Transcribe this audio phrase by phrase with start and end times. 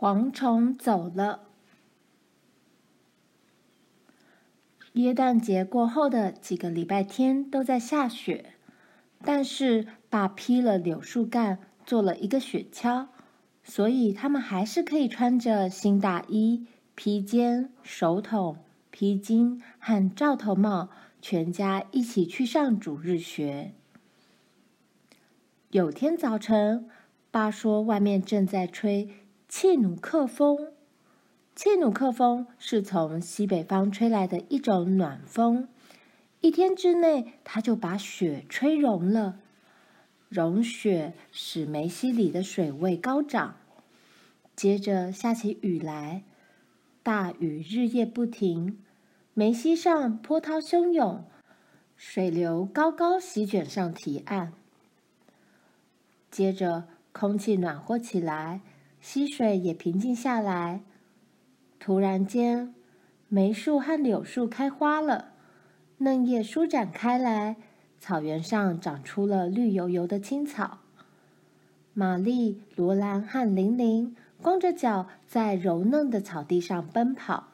[0.00, 1.42] 蝗虫走了。
[4.94, 8.54] 耶诞节过后的几个礼拜天都在下雪，
[9.22, 13.08] 但是爸劈了柳树干，做了一个雪橇，
[13.62, 18.56] 所以他们还是可以穿着新大衣、披肩、手筒、
[18.90, 20.88] 披巾和罩头帽，
[21.20, 23.74] 全家一起去上主日学。
[25.70, 26.88] 有天早晨，
[27.30, 29.10] 爸说外面正在吹。
[29.50, 30.72] 切努克风，
[31.56, 35.68] 切努克风是从西北方吹来的一种暖风，
[36.40, 39.40] 一天之内，它就把雪吹融了。
[40.28, 43.56] 融雪使梅溪里的水位高涨，
[44.54, 46.22] 接着下起雨来，
[47.02, 48.78] 大雨日夜不停，
[49.34, 51.24] 梅溪上波涛汹涌，
[51.96, 54.52] 水流高高席卷上堤岸。
[56.30, 58.60] 接着空气暖和起来。
[59.00, 60.82] 溪水也平静下来。
[61.78, 62.74] 突然间，
[63.28, 65.32] 梅树和柳树开花了，
[65.98, 67.56] 嫩叶舒展开来，
[67.98, 70.80] 草原上长出了绿油油的青草。
[71.94, 77.48] 玛丽、罗兰和玲玲光着脚在柔嫩的草地上奔跑。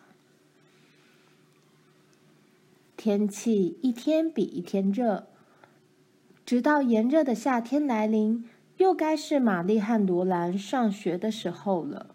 [2.96, 5.28] 天气一天比一天热，
[6.44, 8.48] 直到炎热的夏天来临。
[8.76, 12.14] 又该是玛丽和罗兰上学的时候了。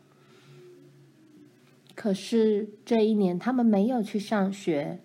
[1.96, 5.00] 可是这一年他们没有去上学，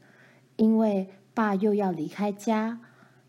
[0.56, 2.80] 因为爸又要离开家，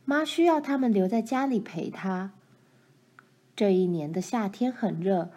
[0.06, 2.32] 妈需要他们留在家里陪他。
[3.56, 5.32] 这一年的夏天很热，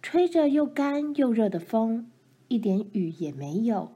[0.00, 2.10] 吹着又干又热的风，
[2.48, 3.92] 一点雨也没有。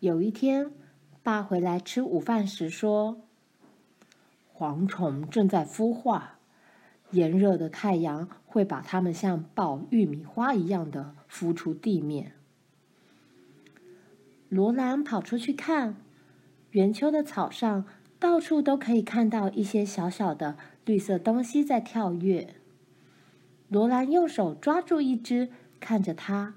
[0.00, 0.70] 有一天，
[1.22, 3.22] 爸回来吃午饭时说
[4.56, 6.38] ：“蝗虫正在孵化。”
[7.12, 12.32] 炎热的太阳会把它们像爆玉米花一样的孵出地面。
[14.48, 15.96] 罗兰跑出去看，
[16.70, 17.84] 圆丘的草上
[18.18, 22.54] 到处都可以看到一些小小的绿色东西在跳跃。
[23.68, 26.54] 罗兰用手抓住一只，看着它，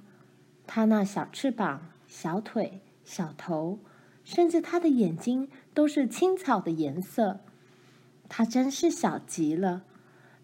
[0.66, 3.78] 它那小翅膀、小腿、小头，
[4.24, 7.42] 甚至它的眼睛都是青草的颜色。
[8.28, 9.84] 它真是小极了。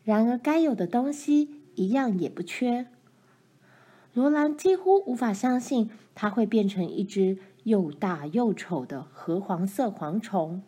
[0.09, 2.87] 然而，该有的东西一样也不缺。
[4.15, 10.63] 罗兰几乎无法相信，它会变成一只又大又丑的褐黄色蝗虫。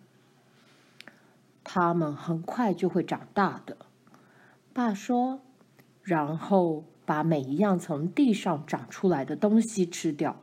[1.63, 3.78] 它们很快就会长大的，
[4.74, 5.40] 爸说，
[6.03, 10.40] 然后把每一样从地上长出来的东西吃掉。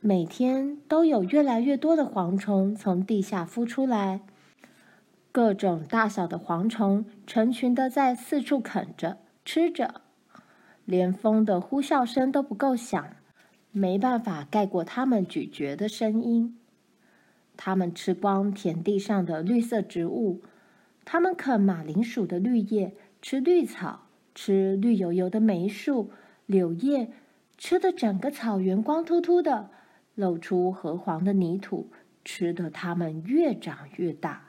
[0.00, 4.20] 每天都有越来越多的蝗虫从地下孵出来。
[5.30, 10.00] 各种大小的蝗虫成群的在四处啃着、吃着，
[10.84, 13.16] 连风的呼啸声都不够响，
[13.70, 16.58] 没办法盖过它们咀嚼的声音。
[17.56, 20.42] 它们吃光田地上的绿色植物，
[21.04, 26.10] 它们啃马铃薯的绿叶，吃绿草，吃绿油油的梅树、
[26.46, 27.10] 柳叶，
[27.58, 29.70] 吃的整个草原光秃秃的，
[30.14, 31.90] 露出褐黄的泥土，
[32.24, 34.47] 吃的它们越长越大。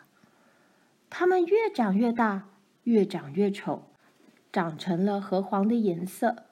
[1.19, 2.47] 它们越长越大，
[2.83, 3.87] 越长越丑，
[4.53, 6.45] 长成了褐黄的颜色。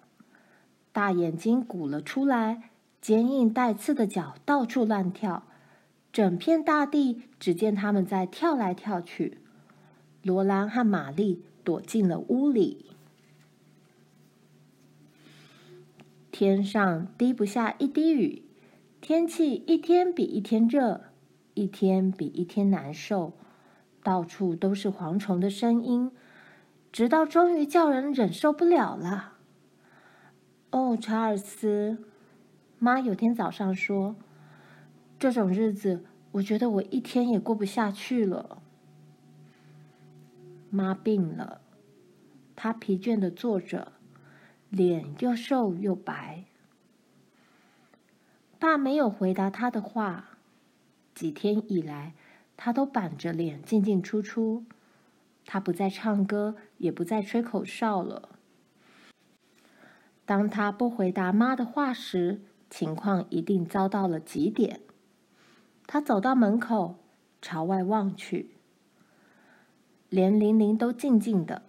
[0.91, 5.43] 大眼睛鼓了出来，坚硬带刺的脚到处乱跳，
[6.11, 9.37] 整片大地只见它们在跳来跳去。
[10.21, 12.87] 罗兰和玛丽躲进了屋里。
[16.29, 18.43] 天上滴不下一滴雨，
[18.99, 21.03] 天气一天比一天热，
[21.53, 23.31] 一天比一天难受。
[24.03, 26.11] 到处都是蝗虫的声音，
[26.91, 29.33] 直到终于叫人忍受不了了。
[30.71, 32.03] 哦，查尔斯，
[32.79, 34.15] 妈有天早上说
[35.19, 38.61] ：“这种日子，我觉得我一天也过不下去了。”
[40.69, 41.61] 妈病了，
[42.55, 43.93] 她疲倦的坐着，
[44.69, 46.43] 脸又瘦又白。
[48.59, 50.37] 爸没有回答她的话。
[51.13, 52.13] 几天以来。
[52.57, 54.65] 他都板着脸进进出出，
[55.45, 58.29] 他不再唱歌，也不再吹口哨了。
[60.25, 64.81] 当他不回答妈的话时，情况一定糟到了极点。
[65.85, 66.95] 他走到门口，
[67.41, 68.49] 朝外望去，
[70.09, 71.61] 连玲玲都静静的。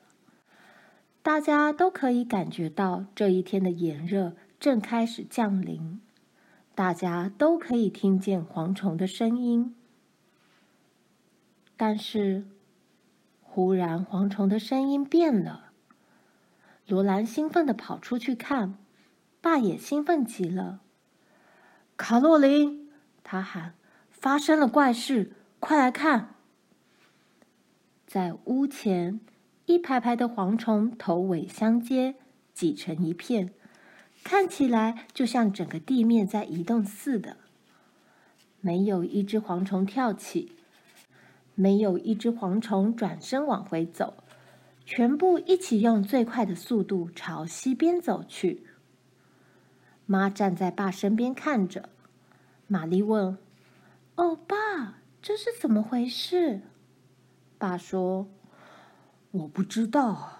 [1.22, 6.00] 大家都可以感觉到这一天的炎热正开始降临，
[6.74, 9.76] 大家都可以听见蝗虫的声音。
[11.78, 12.44] 但是，
[13.40, 15.70] 忽然蝗虫的声音变了，
[16.88, 18.76] 罗兰兴奋地跑出去看，
[19.40, 20.80] 爸也兴奋极了。
[21.96, 22.90] 卡洛琳，
[23.22, 23.74] 他喊
[24.10, 26.34] ：“发生了怪事，快来看！”
[28.04, 29.20] 在屋前，
[29.66, 32.16] 一排排的蝗虫头尾相接，
[32.52, 33.54] 挤成一片，
[34.24, 37.36] 看起来就像整个地面在移动似的。
[38.60, 40.56] 没有一只蝗虫跳起，
[41.58, 44.22] 没有一只蝗虫转身往回走。
[44.86, 48.64] 全部一起用最快的速度朝西边走去。
[50.06, 51.88] 妈站在爸身边看着。
[52.68, 53.36] 玛丽问
[54.14, 56.60] ：“哦，爸，这是怎么回事？”
[57.58, 58.28] 爸说
[59.32, 60.32] ：“我不知道。”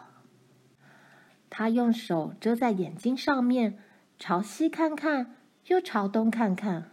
[1.51, 3.79] 他用手遮在眼睛上面，
[4.19, 5.35] 朝西看看，
[5.67, 6.93] 又朝东看看。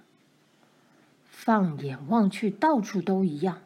[1.23, 3.61] 放眼望去，到处都一样，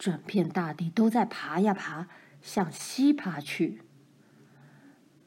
[0.00, 2.08] 整片大地都在爬呀爬。
[2.42, 3.82] 向西爬去。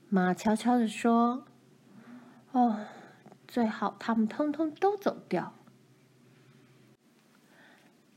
[0.10, 1.46] 妈悄悄地说
[2.54, 2.88] ：“哦，
[3.48, 5.54] 最好他们通通都走掉。”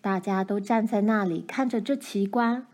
[0.00, 2.66] 大家都站在那里看着这奇观，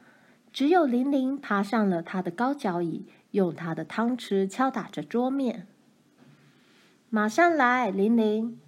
[0.52, 5.67] 只有玲玲爬上了她的高脚椅，用她的汤匙敲打着桌面。
[7.11, 8.61] 马上来，玲玲，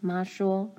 [0.00, 0.72] 妈说。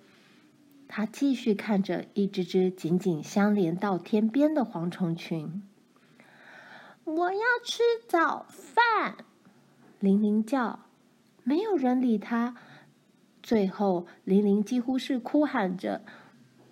[0.91, 5.61] 他继续看着一只只紧紧相连到天边的蝗虫群。
[7.03, 9.17] 我要吃早饭，
[9.99, 10.79] 玲玲叫，
[11.43, 12.55] 没有人理她。
[13.43, 16.01] 最后，玲玲几乎是哭喊着：“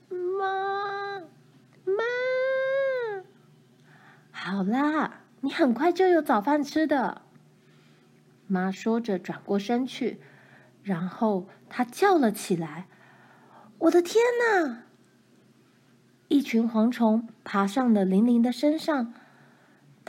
[0.09, 1.19] 妈，
[1.85, 2.03] 妈！”
[4.33, 7.21] 好啦，你很快就有早饭吃的。
[8.47, 10.19] 妈说着，转过身去，
[10.81, 12.87] 然后她叫了起来
[13.79, 14.83] ：“我的天哪！”
[16.29, 19.13] 一群蝗虫爬上了玲玲的身上。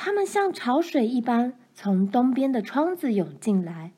[0.01, 3.91] 它们像潮水一般从东边的窗子涌进来，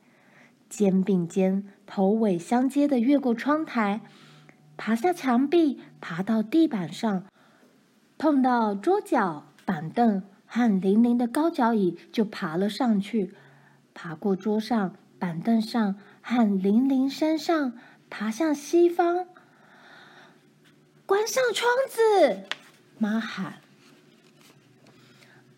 [0.69, 4.01] 肩并肩、头尾相接的越过窗台，
[4.79, 7.25] 爬下墙壁，爬到地板上，
[8.17, 13.35] 碰到桌角、板凳和玲玲的高脚椅，就爬了上去，
[13.93, 17.75] 爬过桌上、板凳上和玲玲身上，
[18.09, 19.27] 爬向西方。
[21.11, 22.45] 关上窗子，
[22.97, 23.55] 妈喊。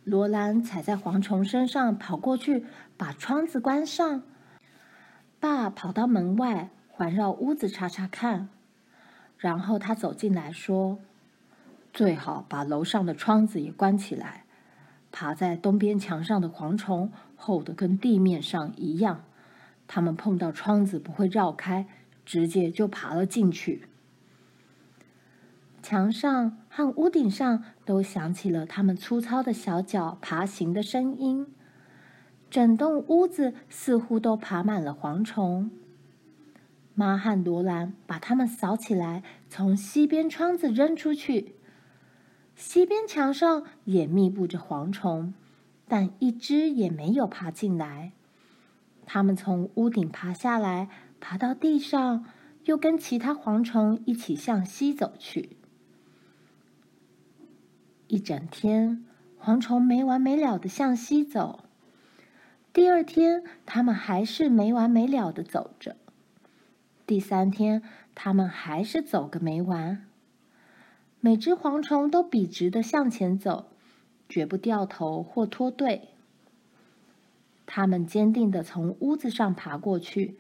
[0.03, 2.65] 罗兰踩在蝗虫身上，跑过去
[2.97, 4.23] 把窗子关上。
[5.39, 8.49] 爸跑到门外，环绕屋子查查看，
[9.37, 10.99] 然后他走进来说
[11.93, 14.47] ：“最好把楼上的窗子也关起来。
[15.11, 19.27] 爬在东边墙上的蝗虫厚的跟地面上一样，
[19.87, 21.87] 它们碰到窗子不会绕开，
[22.25, 23.87] 直接就爬了进去。”
[25.83, 31.49] 墙上和屋顶上都响起了他们粗糙的小脚爬行的声音，
[32.49, 35.71] 整栋屋子似乎都爬满了蝗虫。
[36.95, 41.57] 妈和罗兰把它们扫起来，从西边窗子扔出去。
[42.55, 45.35] 西边墙上也密布着蝗虫，
[45.89, 48.13] 但一只也没有爬进来。
[49.05, 52.25] 它们从屋顶爬下来，爬到地上，
[52.67, 55.57] 又跟其他蝗虫一起向西走去。
[58.13, 59.07] 一整天，
[59.43, 61.65] 蝗虫没完没了的向西走。
[62.71, 65.97] 第二天，它们还是没完没了的走着。
[67.07, 67.83] 第三天，
[68.15, 70.07] 它们还是走个没完。
[71.21, 73.71] 每只蝗虫都笔直的向前走，
[74.29, 76.11] 绝不掉头或脱队。
[77.65, 80.37] 它们坚定的从屋子上爬过去，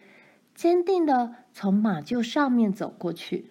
[0.54, 3.50] 坚定的从马厩上面走过去。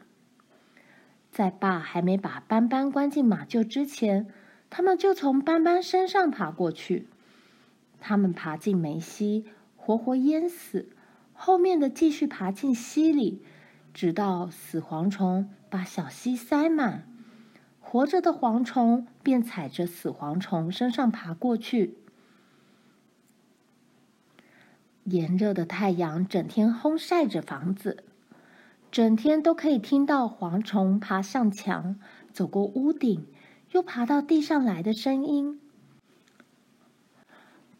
[1.32, 4.28] 在爸还没把斑斑关进马厩之前，
[4.70, 7.08] 他们就从斑斑身上爬过去。
[8.02, 9.46] 他们爬进梅溪，
[9.78, 10.88] 活活淹死；
[11.34, 13.42] 后面的继续爬进溪里，
[13.94, 17.08] 直到死蝗虫把小溪塞满，
[17.80, 21.98] 活着的蝗虫便踩着死蝗虫身上爬过去。
[25.06, 28.04] 炎热的太阳整天烘晒着房子。
[28.92, 31.98] 整天都可以听到蝗虫爬上墙、
[32.34, 33.26] 走过屋顶、
[33.72, 35.62] 又爬到地上来的声音。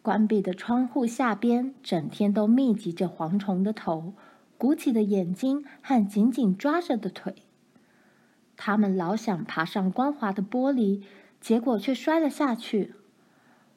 [0.00, 4.14] 关闭的窗户下边，整天都密集着蝗虫的头、
[4.56, 7.42] 鼓起的眼睛和紧紧抓着的腿。
[8.56, 11.02] 它们老想爬上光滑的玻璃，
[11.42, 12.94] 结果却摔了下去。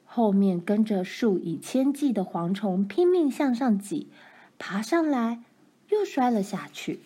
[0.06, 4.10] 后面跟着数以千计的蝗虫拼命向上挤，
[4.58, 5.44] 爬上来
[5.90, 7.02] 又摔了下去。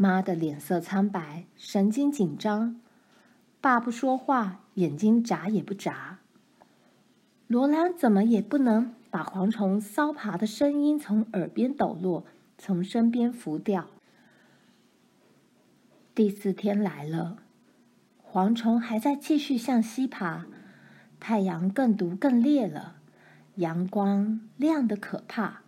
[0.00, 2.80] 妈的脸色苍白，神经紧张。
[3.60, 6.20] 爸不说话，眼睛眨也不眨。
[7.46, 12.24] 罗兰怎么也不能把蝗虫搔爬的声音从耳边抖落，
[12.56, 13.88] 从身边拂掉。
[16.14, 17.36] 第四天来了，
[18.32, 20.46] 蝗虫还在继续向西爬，
[21.20, 22.96] 太阳更毒更烈了，
[23.56, 25.60] 阳光亮得可怕。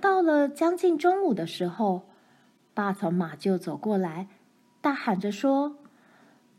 [0.00, 2.08] 到了将近中午的时候，
[2.74, 4.26] 爸从马厩走过来，
[4.80, 5.76] 大喊着说：“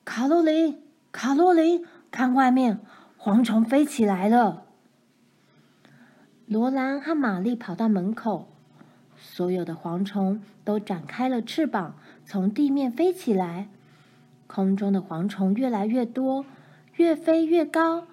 [0.06, 0.82] 卡洛琳，
[1.12, 2.80] 卡洛琳，看外面，
[3.20, 4.66] 蝗虫飞起来了！”
[6.48, 8.48] 罗兰和玛丽跑到门口。
[9.18, 11.96] 所有的蝗虫都展开了翅膀，
[12.26, 13.70] 从地面飞起来。
[14.48, 16.46] 空中的蝗虫越来越多，
[16.96, 18.08] 越飞越高。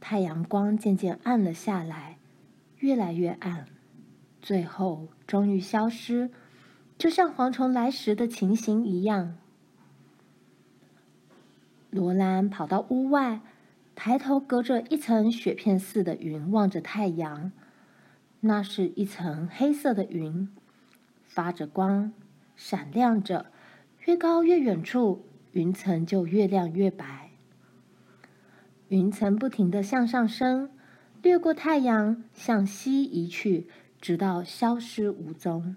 [0.00, 2.18] 太阳光渐渐暗了下来，
[2.78, 3.66] 越来越暗，
[4.40, 6.30] 最后终于消失，
[6.98, 9.36] 就像蝗虫来时的情形一样。
[11.90, 13.40] 罗兰跑到屋外，
[13.94, 17.52] 抬头隔着一层雪片似的云望着太阳。
[18.40, 20.48] 那是一层黑色的云，
[21.26, 22.12] 发着光，
[22.54, 23.46] 闪亮着。
[24.04, 27.30] 越高越远处，云层就越亮越白。
[28.88, 30.70] 云层不停地向上升，
[31.22, 33.68] 掠过太阳，向西移去，
[34.00, 35.76] 直到消失无踪。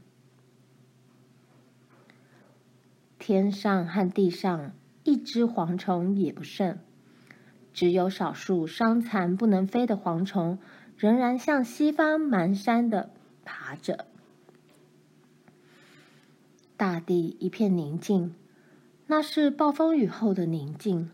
[3.31, 4.71] 天上和地上
[5.03, 6.79] 一只蝗虫也不剩，
[7.71, 10.57] 只有少数伤残不能飞的蝗虫。
[10.98, 13.12] 仍然向西方蹒跚地
[13.45, 14.07] 爬着，
[16.75, 18.33] 大地一片宁静，
[19.05, 21.12] 那是暴风雨后的宁静。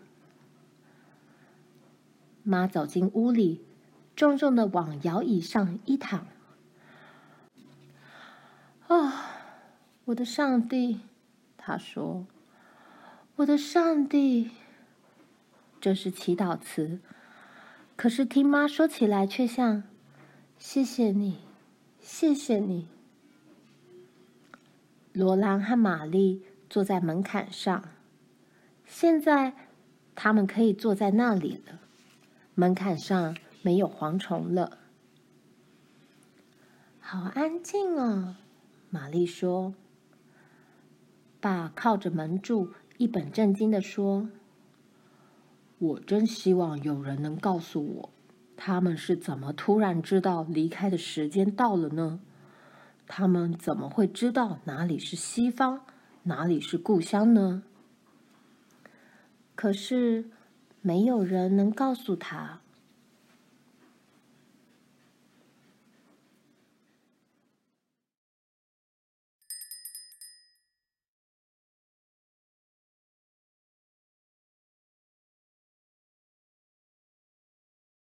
[2.43, 3.65] 妈走进屋里，
[4.15, 6.25] 重重地往摇椅上一躺。
[8.87, 9.25] 啊，
[10.05, 11.01] 我的上帝！
[11.67, 12.27] 他说
[13.37, 14.51] ：“我的上帝！”
[15.81, 16.99] 这是祈祷词。
[17.95, 19.81] 可是听妈说起来，却像
[20.59, 21.39] “谢谢你，
[21.99, 22.87] 谢谢你”。
[25.11, 27.83] 罗兰和玛丽坐在门槛上，
[28.85, 29.53] 现在
[30.13, 31.79] 他们可以坐在那里了。
[32.53, 34.77] 门槛上没有蝗虫了，
[36.99, 38.35] 好安静哦。
[38.91, 39.73] 玛丽说
[41.45, 44.27] ：“爸靠着门柱，一本正经地说。”
[45.77, 48.09] 我真希望有人能告诉我，
[48.57, 52.19] 他们是怎么突然知道离开的时间到了呢？
[53.05, 55.81] 他们怎么会知道哪里是西方，
[56.23, 57.61] 哪里是故乡呢？
[59.53, 60.25] 可是
[60.81, 62.61] 没有人能告诉他。